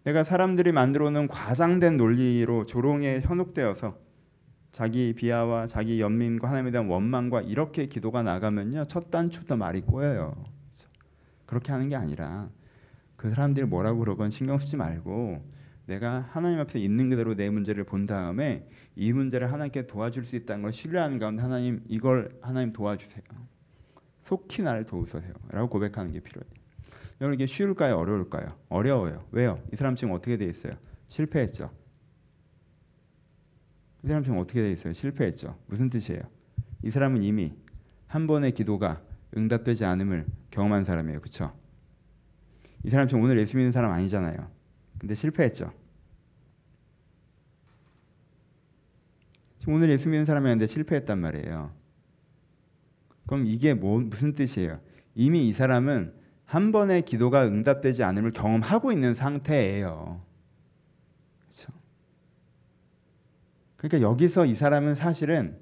내가 0.03 0.25
사람들이 0.25 0.73
만들어 0.73 1.11
놓은 1.11 1.29
과장된 1.29 1.97
논리로 1.97 2.67
조롱에 2.67 3.21
현혹되어서 3.21 3.97
자기 4.73 5.13
비하와 5.13 5.69
자기 5.69 6.01
연민과 6.01 6.49
하나님에 6.49 6.73
대한 6.73 6.89
원망과 6.89 7.43
이렇게 7.43 7.87
기도가 7.87 8.23
나가면요 8.23 8.87
첫 8.87 9.11
단추부터 9.11 9.57
말이 9.57 9.83
꼬여요. 9.83 10.35
그렇죠? 10.35 10.89
그렇게 11.47 11.71
하는 11.71 11.89
게 11.89 11.95
아니라 11.95 12.51
그 13.17 13.31
사람들이 13.31 13.67
뭐라고 13.67 14.01
그러건 14.01 14.31
신경 14.31 14.59
쓰지 14.59 14.77
말고 14.77 15.45
내가 15.87 16.21
하나님 16.31 16.59
앞에 16.61 16.79
있는 16.79 17.11
그대로 17.11 17.35
내 17.35 17.51
문제를 17.51 17.85
본 17.85 18.07
다음에 18.07 18.69
이 18.95 19.13
문제를 19.13 19.53
하나님께 19.53 19.87
도와줄 19.87 20.25
수 20.25 20.37
있다는 20.37 20.63
걸 20.63 20.73
신뢰하는 20.73 21.19
가운데 21.19 21.43
하나님 21.43 21.83
이걸 21.89 22.39
하나님 22.41 22.73
도와주세요. 22.73 23.23
속히 24.23 24.63
나를 24.63 24.87
도우소서라고 24.87 25.69
고백하는 25.69 26.13
게 26.13 26.21
필요해요. 26.21 26.51
여러분 27.21 27.35
이게 27.35 27.47
쉬울까요? 27.47 27.97
어려울까요? 27.97 28.57
어려워요. 28.69 29.27
왜요? 29.33 29.63
이 29.73 29.77
사람 29.77 29.95
지금 29.95 30.13
어떻게 30.13 30.37
돼 30.37 30.47
있어요? 30.47 30.75
실패했죠. 31.09 31.71
이 34.05 34.09
사람 34.09 34.23
지금 34.25 34.39
어떻게 34.39 34.61
돼 34.61 34.73
있어요? 34.73 34.93
실패했죠. 34.93 35.57
무슨 35.67 35.91
뜻이에요? 35.91 36.23
이 36.83 36.91
사람은 36.91 37.23
이미 37.23 37.55
한 38.07 38.27
번의 38.27 38.53
기도가 38.53 39.03
응답되지 39.37 39.85
않음을 39.85 40.27
경험한 40.51 40.85
사람이에요. 40.85 41.21
그렇죠? 41.21 41.53
이 42.85 42.91
사람 42.91 43.07
지금 43.07 43.23
오늘 43.23 43.39
예수 43.39 43.57
믿는 43.57 43.73
사람 43.73 43.93
아니잖아요. 43.93 44.51
근데 45.03 45.17
실패했죠. 45.17 45.73
지금 49.59 49.75
오늘 49.75 49.91
예수 49.91 50.09
믿는 50.09 50.25
사람이었는데 50.25 50.69
실패했단 50.69 51.19
말이에요. 51.19 51.73
그럼 53.27 53.47
이게 53.47 53.75
뭐, 53.75 53.99
무슨 53.99 54.33
뜻이에요? 54.33 54.81
이미 55.17 55.49
이 55.49 55.53
사람은 55.53 56.15
한 56.45 56.71
번의 56.71 57.03
기도가 57.03 57.47
응답되지 57.47 58.05
않음을 58.05 58.31
경험하고 58.31 58.93
있는 58.93 59.15
상태예요. 59.15 60.23
그렇죠? 61.41 61.73
그러니까 63.77 64.09
여기서 64.09 64.47
이 64.47 64.55
사람은 64.55 64.95
사실은 64.95 65.59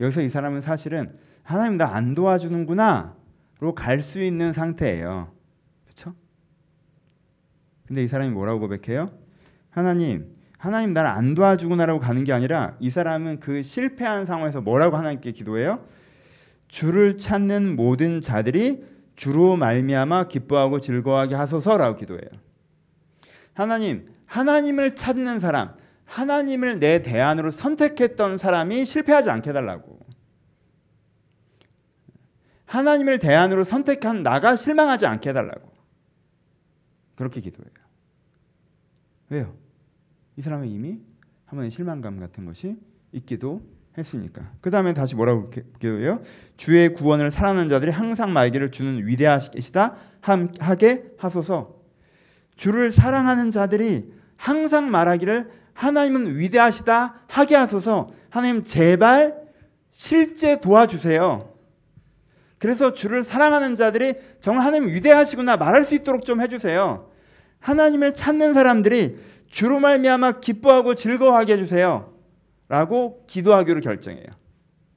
여기서 0.00 0.20
이 0.20 0.28
사람은 0.28 0.60
사실은 0.60 1.18
하나님 1.42 1.78
나 1.78 1.94
안 1.94 2.12
도와주는구나로 2.12 3.74
갈 3.74 4.02
수 4.02 4.22
있는 4.22 4.52
상태예요. 4.52 5.32
근데 7.92 8.04
이 8.04 8.08
사람이 8.08 8.30
뭐라고 8.30 8.60
고백해요? 8.60 9.10
하나님, 9.68 10.34
하나님 10.56 10.94
나를 10.94 11.10
안 11.10 11.34
도와주구나라고 11.34 12.00
가는 12.00 12.24
게 12.24 12.32
아니라 12.32 12.74
이 12.80 12.88
사람은 12.88 13.38
그 13.38 13.62
실패한 13.62 14.24
상황에서 14.24 14.62
뭐라고 14.62 14.96
하나님께 14.96 15.32
기도해요? 15.32 15.86
주를 16.68 17.18
찾는 17.18 17.76
모든 17.76 18.22
자들이 18.22 18.82
주로 19.14 19.56
말미암아 19.56 20.28
기뻐하고 20.28 20.80
즐거워하게 20.80 21.34
하소서라고 21.34 21.98
기도해요. 21.98 22.30
하나님, 23.52 24.08
하나님을 24.24 24.94
찾는 24.94 25.38
사람, 25.38 25.74
하나님을 26.06 26.80
내 26.80 27.02
대안으로 27.02 27.50
선택했던 27.50 28.38
사람이 28.38 28.86
실패하지 28.86 29.28
않게 29.28 29.50
해달라고. 29.50 30.00
하나님을 32.64 33.18
대안으로 33.18 33.64
선택한 33.64 34.22
나가 34.22 34.56
실망하지 34.56 35.04
않게 35.04 35.28
해달라고. 35.28 35.70
그렇게 37.16 37.42
기도해요. 37.42 37.81
왜요? 39.32 39.54
이 40.36 40.42
사람은 40.42 40.68
이미 40.68 41.00
한 41.46 41.56
번의 41.56 41.70
실망감 41.70 42.20
같은 42.20 42.44
것이 42.44 42.76
있기도 43.12 43.62
했으니까. 43.96 44.52
그 44.60 44.70
다음에 44.70 44.92
다시 44.92 45.14
뭐라고 45.14 45.48
기도해요? 45.50 46.20
주의 46.58 46.92
구원을 46.92 47.30
사랑하는 47.30 47.70
자들이 47.70 47.90
항상 47.90 48.34
말기를 48.34 48.70
주는 48.70 49.06
위대하시다 49.06 49.96
하게 50.60 51.04
하소서. 51.16 51.80
주를 52.56 52.92
사랑하는 52.92 53.50
자들이 53.50 54.12
항상 54.36 54.90
말하기를 54.90 55.50
하나님은 55.72 56.36
위대하시다 56.38 57.24
하게 57.26 57.56
하소서. 57.56 58.12
하나님 58.28 58.64
제발 58.64 59.42
실제 59.90 60.60
도와주세요. 60.60 61.50
그래서 62.58 62.92
주를 62.92 63.22
사랑하는 63.22 63.76
자들이 63.76 64.14
정말 64.40 64.66
하나님 64.66 64.88
위대하시구나 64.88 65.56
말할 65.56 65.84
수 65.84 65.94
있도록 65.94 66.26
좀 66.26 66.42
해주세요. 66.42 67.11
하나님을 67.62 68.14
찾는 68.14 68.52
사람들이 68.54 69.18
주로 69.46 69.78
말미암아 69.80 70.40
기뻐하고 70.40 70.94
즐거워하게 70.94 71.54
해주세요. 71.54 72.12
라고 72.68 73.24
기도하기로 73.26 73.80
결정해요. 73.80 74.26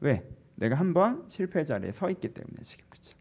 왜? 0.02 0.24
내가 0.56 0.76
한번 0.76 1.24
실패 1.28 1.64
자리에 1.66 1.92
서 1.92 2.10
있기 2.10 2.30
때문에 2.34 2.58
지금 2.64 2.86
그렇죠. 2.90 3.14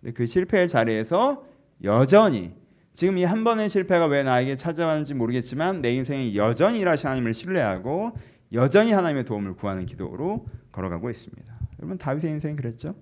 근데 0.00 0.12
그 0.12 0.26
실패의 0.26 0.68
자리에서 0.68 1.44
여전히 1.84 2.54
지금 2.94 3.18
이 3.18 3.24
한 3.24 3.44
번의 3.44 3.68
실패가 3.68 4.06
왜 4.06 4.22
나에게 4.22 4.56
찾아왔는지 4.56 5.14
모르겠지만 5.14 5.82
내 5.82 5.94
인생에 5.94 6.34
여전히 6.34 6.78
일하신 6.80 7.08
하나님을 7.08 7.34
신뢰하고 7.34 8.12
여전히 8.52 8.92
하나님의 8.92 9.24
도움을 9.24 9.54
구하는 9.54 9.84
기도로 9.86 10.46
걸어가고 10.72 11.10
있습니다. 11.10 11.54
여러분 11.80 11.98
다윗의 11.98 12.30
인생이 12.30 12.56
그랬죠? 12.56 12.94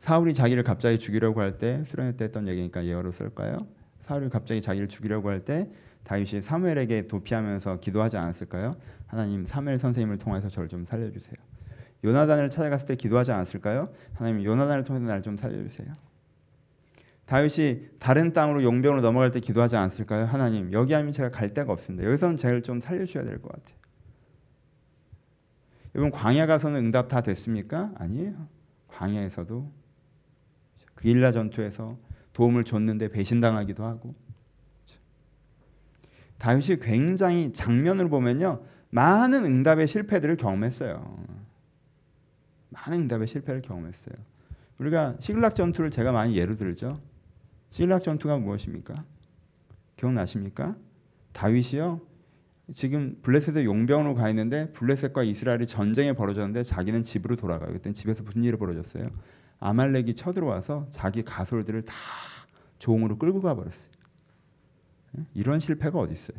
사울이 0.00 0.34
자기를 0.34 0.62
갑자기 0.64 0.98
죽이려고 0.98 1.40
할 1.40 1.58
때 1.58 1.82
수련회 1.84 2.16
때 2.16 2.24
했던 2.24 2.46
얘기니까 2.48 2.84
예어로 2.84 3.12
쓸까요? 3.12 3.66
사울이 4.06 4.28
갑자기 4.28 4.60
자기를 4.62 4.88
죽이려고 4.88 5.30
할 5.30 5.40
때 5.44 5.68
다윗이 6.04 6.42
사무엘에게 6.42 7.06
도피하면서 7.06 7.80
기도하지 7.80 8.18
않았을까요? 8.18 8.76
하나님 9.06 9.46
사무엘 9.46 9.78
선생님을 9.78 10.18
통해서 10.18 10.48
저를 10.50 10.68
좀 10.68 10.84
살려주세요. 10.84 11.34
요나단을 12.04 12.50
찾아갔을 12.50 12.86
때 12.88 12.96
기도하지 12.96 13.32
않았을까요? 13.32 13.88
하나님 14.12 14.44
요나단을 14.44 14.84
통해서 14.84 15.06
날좀 15.06 15.38
살려주세요. 15.38 15.88
다윗이 17.24 17.86
다른 17.98 18.34
땅으로 18.34 18.62
용병으로 18.62 19.00
넘어갈 19.00 19.30
때 19.30 19.40
기도하지 19.40 19.76
않았을까요? 19.76 20.26
하나님 20.26 20.70
여기 20.74 20.94
아니면 20.94 21.14
제가 21.14 21.30
갈 21.30 21.54
데가 21.54 21.72
없습니다. 21.72 22.06
여기서는 22.06 22.36
제가 22.36 22.60
좀 22.60 22.80
살려주셔야 22.82 23.24
될 23.24 23.40
것 23.40 23.50
같아요. 23.50 23.74
여러분 25.94 26.10
광야 26.10 26.46
가서는 26.46 26.78
응답 26.86 27.08
다 27.08 27.22
됐습니까? 27.22 27.92
아니에요. 27.96 28.34
광야에서도 28.88 29.70
그일라 30.96 31.32
전투에서 31.32 31.96
도움을 32.34 32.64
줬는데 32.64 33.08
배신당하기도 33.08 33.82
하고 33.82 34.14
다윗이 36.38 36.78
굉장히 36.80 37.52
장면을 37.54 38.10
보면요 38.10 38.62
많은 38.90 39.44
응답의 39.44 39.88
실패들을 39.88 40.36
경험했어요. 40.36 41.18
많은 42.68 43.00
응답의 43.00 43.26
실패를 43.26 43.62
경험했어요. 43.62 44.14
우리가 44.78 45.16
시글락 45.18 45.54
전투를 45.54 45.90
제가 45.90 46.12
많이 46.12 46.36
예로 46.36 46.54
들죠. 46.56 47.00
시글락 47.70 48.02
전투가 48.02 48.38
무엇입니까? 48.38 49.04
기억나십니까? 49.96 50.76
다윗이요. 51.32 52.00
지금 52.72 53.18
블레셋의 53.22 53.64
용병으로 53.64 54.14
가 54.14 54.28
있는데 54.30 54.72
블레셋과 54.72 55.22
이스라엘이 55.22 55.66
전쟁에 55.66 56.12
벌어졌는데 56.12 56.62
자기는 56.62 57.02
집으로 57.02 57.36
돌아가요. 57.36 57.72
그때 57.72 57.92
집에서 57.92 58.22
무슨 58.22 58.44
일이 58.44 58.56
벌어졌어요? 58.56 59.10
아말렉이 59.60 60.14
쳐들어와서 60.14 60.88
자기 60.90 61.22
가솔들을 61.22 61.82
다 61.82 61.94
종으로 62.78 63.18
끌고 63.18 63.40
가버렸어요. 63.40 63.88
예? 65.18 65.24
이런 65.34 65.60
실패가 65.60 65.98
어디 65.98 66.12
있어요? 66.12 66.36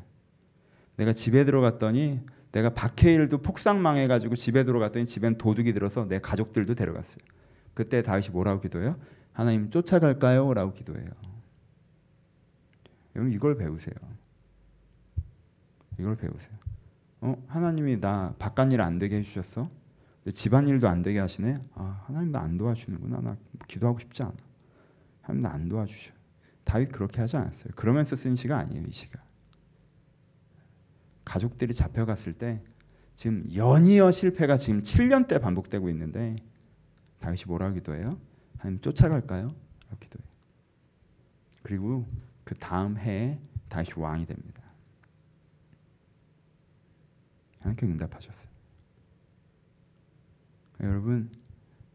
내가 0.98 1.14
집에 1.14 1.44
들어갔더니 1.46 2.22
내가 2.52 2.74
박해일도 2.74 3.40
폭삭 3.40 3.78
망해가지고 3.78 4.36
집에 4.36 4.64
들어갔더니 4.64 5.06
집엔 5.06 5.38
도둑이 5.38 5.74
들어서 5.74 6.06
내 6.08 6.20
가족들도 6.20 6.76
데려갔어요. 6.76 7.18
그때 7.74 8.02
다윗이 8.02 8.30
뭐라고 8.30 8.62
기도해요? 8.62 8.98
하나님 9.34 9.70
쫓아갈까요? 9.70 10.54
라고 10.54 10.72
기도해요. 10.74 11.10
여러분 13.16 13.34
이걸 13.34 13.58
배우세요. 13.58 13.96
이걸 16.00 16.16
배우세요. 16.16 16.52
어? 17.22 17.44
하나님이 17.48 18.00
나 18.00 18.34
바깥 18.40 18.72
일 18.72 18.82
안 18.82 19.00
되게 19.00 19.18
해주셨어? 19.18 19.70
집안일도 20.32 20.88
안 20.88 21.02
되게 21.02 21.20
하시네? 21.20 21.60
아, 21.76 22.04
하나님 22.08 22.32
나 22.32 22.40
안 22.40 22.58
도와주는구나. 22.58 23.22
나 23.22 23.38
기도하고 23.68 24.00
싶지 24.00 24.24
않아. 24.24 24.34
하나님 25.22 25.44
나 25.44 25.50
안 25.52 25.70
도와주셔. 25.70 26.14
다윗 26.64 26.92
그렇게 26.92 27.22
하지 27.22 27.38
않았어요. 27.38 27.74
그러면서 27.76 28.16
쓴 28.16 28.36
시가 28.36 28.58
아니에요, 28.58 28.86
이 28.88 28.92
시가. 28.92 29.24
가족들이 31.24 31.74
잡혀갔을 31.74 32.34
때 32.34 32.62
지금 33.16 33.48
연이어 33.54 34.12
실패가 34.12 34.58
지금 34.58 34.82
7년 34.82 35.28
때 35.28 35.40
반복되고 35.40 35.90
있는데 35.90 36.36
다윗이 37.20 37.44
뭐라고 37.48 37.76
기도해요? 37.76 38.20
하나님 38.58 38.82
쫓아갈까요? 38.82 39.48
라고 39.48 40.00
기도해요. 40.00 40.28
그리고 41.64 42.06
그 42.44 42.56
다음 42.56 42.98
해에 42.98 43.40
다윗이 43.70 43.94
왕이 43.98 44.26
됩니다. 44.26 44.62
하나님께 47.60 47.86
응답하셨어요. 47.88 48.46
여러분 50.82 51.30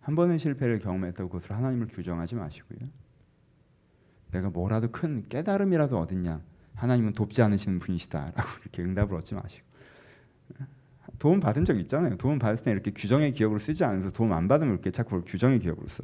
한 0.01 0.14
번의 0.14 0.38
실패를 0.38 0.79
경험했다고 0.79 1.29
그것을 1.29 1.57
하나님을 1.57 1.88
규정하지 1.88 2.35
마시고요. 2.37 2.88
내가 4.31 4.51
뭐라도 4.51 4.90
큰 4.90 5.29
깨달음이라도 5.29 5.99
얻었냐 5.99 6.40
하나님은 6.75 7.12
돕지 7.12 7.43
않으시는 7.43 7.81
분이시다라고 7.81 8.43
이렇게 8.62 8.83
응답을 8.83 9.16
얻지 9.16 9.35
마시고 9.35 9.66
도움 11.19 11.40
받은 11.40 11.64
적 11.64 11.79
있잖아요. 11.79 12.16
도움 12.16 12.38
받을 12.38 12.62
때 12.62 12.71
이렇게 12.71 12.90
규정의 12.93 13.33
기억으로 13.33 13.59
쓰지 13.59 13.85
않으면서 13.85 14.11
도움 14.11 14.33
안 14.33 14.49
받으면 14.49 14.75
이렇게 14.75 14.90
자꾸 14.90 15.23
규정의 15.23 15.59
기억으로 15.59 15.87
써. 15.88 16.03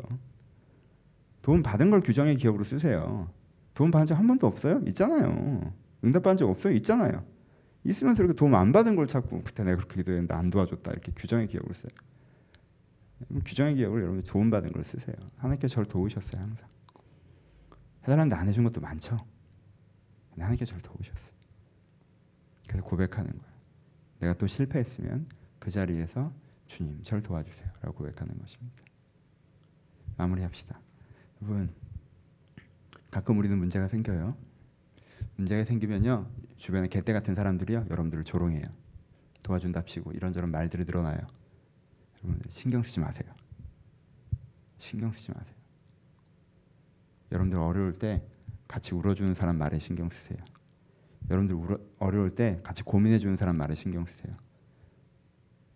도움 1.42 1.62
받은 1.62 1.90
걸 1.90 2.00
규정의 2.00 2.36
기억으로 2.36 2.64
쓰세요. 2.64 3.30
도움 3.74 3.90
받은 3.90 4.06
적 4.06 4.18
한 4.18 4.26
번도 4.26 4.46
없어요? 4.46 4.82
있잖아요. 4.88 5.72
응답 6.04 6.22
받은 6.22 6.36
적 6.38 6.50
없어요? 6.50 6.74
있잖아요. 6.74 7.24
있으면서 7.84 8.22
이렇게 8.22 8.34
도움 8.36 8.54
안 8.54 8.72
받은 8.72 8.96
걸 8.96 9.06
자꾸 9.06 9.42
그때 9.42 9.62
내가 9.64 9.76
그렇게 9.76 9.96
기도했는데 9.96 10.34
안 10.34 10.50
도와줬다 10.50 10.90
이렇게 10.90 11.12
규정의 11.14 11.46
기억으로 11.46 11.72
써요. 11.72 11.92
규정의 13.44 13.76
기억을 13.76 14.02
여러분 14.02 14.22
도움 14.22 14.50
받은 14.50 14.72
걸 14.72 14.84
쓰세요. 14.84 15.16
하나님께 15.36 15.68
저를 15.68 15.86
도우셨어요 15.86 16.40
항상. 16.40 16.68
해달라는데 18.02 18.36
안 18.36 18.48
해준 18.48 18.64
것도 18.64 18.80
많죠. 18.80 19.18
하나님께 20.36 20.64
저를 20.64 20.82
도우셨어요. 20.82 21.36
그래서 22.68 22.84
고백하는 22.84 23.30
거예요. 23.30 23.56
내가 24.20 24.34
또 24.34 24.46
실패했으면 24.46 25.26
그 25.58 25.70
자리에서 25.70 26.32
주님 26.66 27.02
저를 27.02 27.22
도와주세요 27.22 27.68
라고 27.80 27.96
고백하는 27.96 28.38
것입니다. 28.38 28.82
마무리합시다. 30.16 30.78
여러분 31.42 31.72
가끔 33.10 33.38
우리는 33.38 33.56
문제가 33.58 33.88
생겨요. 33.88 34.36
문제가 35.36 35.64
생기면요 35.64 36.28
주변에 36.56 36.88
개떼 36.88 37.12
같은 37.12 37.34
사람들이요 37.34 37.86
여러분들을 37.90 38.24
조롱해요. 38.24 38.66
도와준답시고 39.42 40.12
이런저런 40.12 40.50
말들이 40.50 40.84
늘어나요. 40.84 41.18
신경 42.48 42.82
쓰지 42.82 43.00
마세요. 43.00 43.28
신경 44.78 45.12
쓰지 45.12 45.32
마세요. 45.32 45.54
여러분들 47.32 47.58
어려울 47.58 47.98
때 47.98 48.22
같이 48.68 48.94
울어주는 48.94 49.34
사람 49.34 49.58
말에 49.58 49.78
신경 49.78 50.10
쓰세요. 50.10 50.38
여러분들 51.30 51.56
울어, 51.56 51.78
어려울 51.98 52.34
때 52.34 52.60
같이 52.62 52.82
고민해주는 52.82 53.36
사람 53.36 53.56
말에 53.56 53.74
신경 53.74 54.04
쓰세요. 54.06 54.36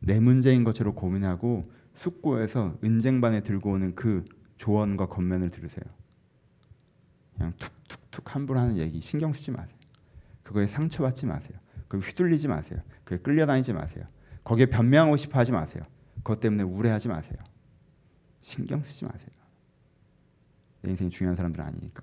내 0.01 0.21
문제인 0.21 0.65
것처럼 0.65 0.95
고민하고 0.95 1.71
숙고해서 1.93 2.79
은쟁반에 2.83 3.43
들고 3.43 3.73
오는 3.73 3.95
그 3.95 4.25
조언과 4.57 5.07
겉면을 5.07 5.51
들으세요. 5.51 5.85
그냥 7.37 7.53
툭툭툭 7.59 8.35
함부로 8.35 8.61
하는 8.61 8.77
얘기 8.77 9.01
신경 9.01 9.33
쓰지 9.33 9.51
마세요. 9.51 9.77
그거에 10.43 10.67
상처받지 10.67 11.27
마세요. 11.27 11.59
그 11.89 11.99
휘둘리지 11.99 12.49
마세요. 12.49 12.81
그에 13.05 13.19
끌려다니지 13.19 13.73
마세요. 13.73 14.05
거기에 14.45 14.67
변명하고 14.67 15.17
싶어 15.17 15.39
하지 15.39 15.53
마세요. 15.53 15.85
그것 16.23 16.41
때문에 16.41 16.63
우울해하지 16.63 17.09
마세요. 17.09 17.39
신경 18.41 18.83
쓰지 18.83 19.05
마세요. 19.05 19.31
내 20.83 20.91
인생이 20.91 21.11
중요한 21.11 21.37
사람들 21.37 21.61
아니니까. 21.61 22.03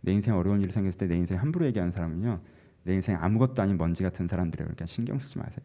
내 0.00 0.12
인생 0.12 0.34
어려운 0.36 0.60
일이 0.60 0.72
생겼을 0.72 0.98
때 0.98 1.06
내 1.06 1.16
인생 1.16 1.38
함부로 1.38 1.64
얘기하는 1.66 1.90
사람은요. 1.92 2.40
내 2.84 2.94
인생 2.94 3.16
아무것도 3.16 3.60
아닌 3.62 3.76
먼지 3.78 4.02
같은 4.02 4.28
사람들이에요. 4.28 4.66
그러니까 4.66 4.86
신경 4.86 5.18
쓰지 5.18 5.38
마세요. 5.38 5.64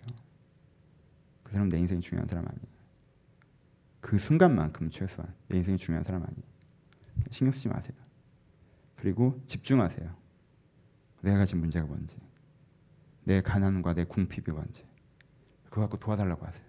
그 1.43 1.52
사람 1.52 1.69
내 1.69 1.78
인생이 1.80 2.02
중요한 2.02 2.28
사람 2.28 2.45
아니에요. 2.47 2.65
그 4.02 4.17
순간만큼 4.17 4.89
최소한 4.89 5.34
내 5.47 5.58
인생이 5.58 5.78
중요한 5.78 6.04
사람 6.06 6.23
아니에요. 6.23 6.43
신경 7.32 7.52
쓰지 7.54 7.67
마세요. 7.67 7.95
그리고 8.95 9.41
집중하세요. 9.47 10.15
내가 11.21 11.38
가진 11.38 11.60
문제가 11.60 11.86
뭔지, 11.86 12.17
내 13.25 13.41
가난과 13.41 13.93
내 13.93 14.06
궁핍이 14.06 14.54
뭔지, 14.56 14.86
그거 15.69 15.82
갖고 15.82 15.97
도와달라고 15.97 16.45
하세요. 16.45 16.63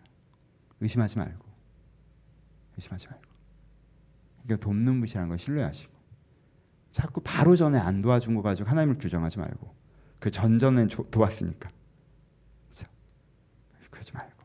의심하지 0.80 1.18
말고, 1.18 1.44
의심하지 2.76 3.08
말고. 3.08 3.22
그러니까 4.44 4.64
돕는 4.64 5.00
분이라는 5.00 5.28
걸 5.28 5.38
신뢰하시고, 5.38 5.92
자꾸 6.92 7.20
바로 7.22 7.56
전에 7.56 7.78
안 7.78 8.00
도와준 8.00 8.34
거 8.34 8.42
가지고 8.42 8.68
하나님을 8.70 8.98
규정하지 8.98 9.38
말고, 9.38 9.74
그 10.20 10.30
전전에 10.30 10.86
조- 10.88 11.08
도왔으니까, 11.10 11.70
그렇죠? 12.68 12.86
그러지 13.90 14.12
말고, 14.12 14.44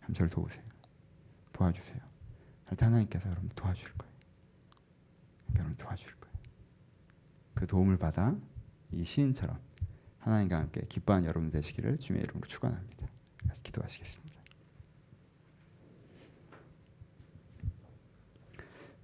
하나님 0.00 0.14
저를 0.14 0.30
도우세요, 0.30 0.64
도와주세요. 1.52 1.98
절대 2.68 2.84
하나님께서 2.86 3.28
여러분 3.30 3.48
도와줄 3.54 3.92
거예요. 3.92 4.14
여러분 5.56 5.72
도와줄 5.74 6.12
거예요. 6.20 6.34
그 7.54 7.66
도움을 7.66 7.98
받아 7.98 8.34
이 8.90 9.04
시인처럼 9.04 9.60
하나님과 10.18 10.56
함께 10.58 10.80
기뻐하는 10.88 11.28
여러분 11.28 11.50
되시기를 11.50 11.98
주님의 11.98 12.24
이름으로 12.24 12.48
축원합니다. 12.48 13.06
기도하시겠습니다. 13.62 14.34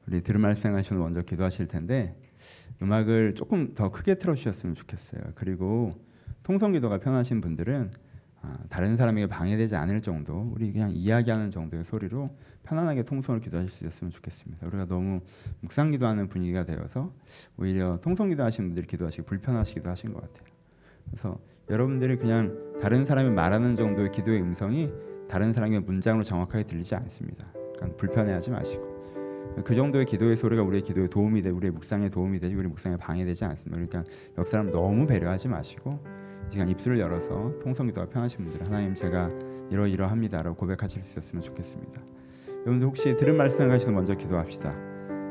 우리 0.06 0.22
들은 0.22 0.40
말씀 0.40 0.74
하시는 0.74 1.00
먼저 1.00 1.22
기도하실 1.22 1.68
텐데 1.68 2.16
음악을 2.82 3.34
조금 3.34 3.74
더 3.74 3.90
크게 3.90 4.16
틀어주셨으면 4.18 4.74
좋겠어요. 4.74 5.22
그리고 5.34 5.94
통성기도가 6.42 6.98
편하신 6.98 7.40
분들은 7.40 7.92
아, 8.42 8.56
다른 8.70 8.96
사람에게 8.96 9.26
방해되지 9.26 9.76
않을 9.76 10.00
정도, 10.00 10.50
우리 10.54 10.72
그냥 10.72 10.92
이야기하는 10.92 11.50
정도의 11.50 11.84
소리로 11.84 12.34
편안하게 12.62 13.02
통성을 13.02 13.38
기도하실 13.40 13.70
수 13.70 13.84
있었으면 13.84 14.10
좋겠습니다. 14.12 14.66
우리가 14.66 14.86
너무 14.86 15.20
묵상 15.60 15.90
기도하는 15.90 16.28
분위기가 16.28 16.64
되어서 16.64 17.12
오히려 17.58 17.98
통성 18.00 18.30
기도 18.30 18.42
하시는 18.42 18.70
분들이 18.70 18.86
기도하시기 18.86 19.24
불편하시기도 19.26 19.90
하신 19.90 20.14
것 20.14 20.22
같아요. 20.22 20.48
그래서 21.10 21.38
여러분들이 21.70 22.16
그냥 22.16 22.58
다른 22.80 23.06
사람이 23.06 23.30
말하는 23.30 23.76
정도의 23.76 24.10
기도의 24.10 24.42
음성이 24.42 24.92
다른 25.28 25.52
사람의 25.52 25.80
문장으로 25.80 26.24
정확하게 26.24 26.64
들리지 26.64 26.96
않습니다. 26.96 27.46
그러니까 27.54 27.96
불편해하지 27.96 28.50
마시고 28.50 28.90
그 29.64 29.76
정도의 29.76 30.04
기도의 30.04 30.36
소리가 30.36 30.62
우리의 30.62 30.82
기도에 30.82 31.06
도움이 31.06 31.42
되, 31.42 31.50
우리의 31.50 31.72
묵상에 31.72 32.08
도움이 32.08 32.40
되지, 32.40 32.54
우리 32.56 32.66
묵상에 32.66 32.96
방해되지 32.96 33.44
않습니다. 33.44 33.76
그러니까 33.76 34.12
옆 34.38 34.48
사람 34.48 34.70
너무 34.70 35.06
배려하지 35.06 35.48
마시고 35.48 36.00
이 36.48 36.52
시간 36.52 36.68
입술을 36.68 36.98
열어서 36.98 37.56
통성기도가 37.62 38.08
편하신 38.08 38.44
분들 38.44 38.66
하나님 38.66 38.94
제가 38.94 39.30
이러이러합니다라고 39.70 40.56
고백하실 40.56 41.04
수 41.04 41.18
있었으면 41.18 41.42
좋겠습니다. 41.42 42.02
여러분들 42.62 42.88
혹시 42.88 43.16
들은 43.16 43.36
말씀을 43.36 43.68
가시면 43.68 43.94
먼저 43.94 44.14
기도합시다. 44.14 44.74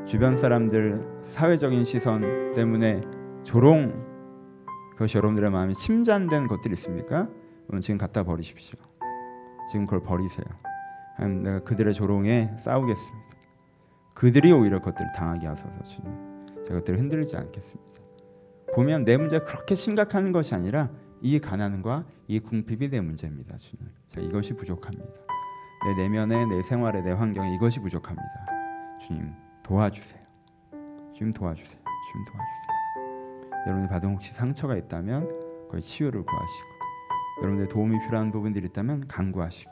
주변 0.06 0.38
사람들 0.38 1.04
사회적인 1.28 1.84
시선 1.84 2.54
때문에 2.54 3.02
조롱 3.44 4.09
그것이 5.00 5.16
여러분들의 5.16 5.50
마음이 5.50 5.72
침잠된 5.72 6.46
것들이 6.46 6.74
있습니까? 6.74 7.26
여러분 7.68 7.80
지금 7.80 7.96
갖다 7.96 8.22
버리십시오. 8.22 8.78
지금 9.70 9.86
그걸 9.86 10.02
버리세요. 10.02 10.44
하나님 11.16 11.42
내가 11.42 11.60
그들의 11.60 11.94
조롱에 11.94 12.50
싸우겠습니다. 12.60 13.30
그들이 14.14 14.52
오히려 14.52 14.78
그것들을 14.80 15.12
당하게 15.16 15.46
하소서 15.46 15.82
주님. 15.84 16.12
제가 16.66 16.80
그들을 16.80 16.98
흔들지 16.98 17.34
않겠습니다. 17.34 18.02
보면 18.74 19.06
내 19.06 19.16
문제가 19.16 19.46
그렇게 19.46 19.74
심각한 19.74 20.32
것이 20.32 20.54
아니라 20.54 20.90
이 21.22 21.38
가난과 21.38 22.04
이 22.28 22.38
궁핍이 22.38 22.90
내 22.90 23.00
문제입니다, 23.00 23.56
주님. 23.56 23.86
제가 24.08 24.26
이것이 24.26 24.52
부족합니다. 24.52 25.18
내 25.86 26.02
내면에 26.02 26.44
내 26.44 26.62
생활에 26.62 27.00
내 27.00 27.12
환경에 27.12 27.54
이것이 27.54 27.80
부족합니다. 27.80 28.28
주님 29.00 29.32
도와주세요. 29.62 30.20
주님 31.14 31.32
도와주세요. 31.32 31.80
주님 32.12 32.24
도와주세요. 32.26 32.79
여러분이 33.66 33.88
받은 33.88 34.10
혹시 34.10 34.32
상처가 34.34 34.76
있다면 34.76 35.28
거기 35.68 35.80
치유를 35.80 36.24
구하시고 36.24 36.68
여러분의 37.42 37.68
도움이 37.68 38.00
필요한 38.00 38.30
부분들이 38.30 38.66
있다면 38.66 39.06
간구하시고 39.08 39.70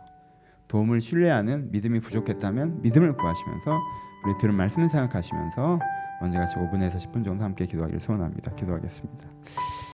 도움을 0.69 1.01
신뢰하는 1.01 1.71
믿음이 1.71 2.01
부족했다면 2.01 2.83
믿음을 2.83 3.17
구하시면서 3.17 3.79
우리 4.25 4.39
들은 4.39 4.55
말씀을 4.55 4.89
생각하시면서 4.89 5.79
언제 6.21 6.37
같이 6.37 6.57
5분에서 6.57 6.97
10분 6.97 7.25
정도 7.25 7.45
함께 7.45 7.65
기도하기를 7.65 8.01
소원합니다. 8.01 8.55
기도하겠습니다. 8.55 9.29